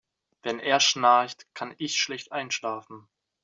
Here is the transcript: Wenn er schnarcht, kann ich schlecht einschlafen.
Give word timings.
Wenn 0.41 0.59
er 0.59 0.79
schnarcht, 0.79 1.45
kann 1.53 1.75
ich 1.77 1.99
schlecht 2.01 2.31
einschlafen. 2.31 3.07